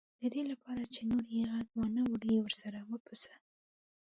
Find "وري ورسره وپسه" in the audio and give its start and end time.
2.11-3.33